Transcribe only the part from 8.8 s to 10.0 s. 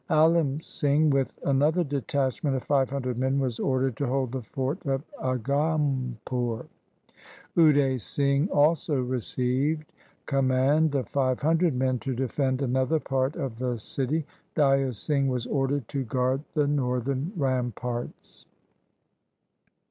received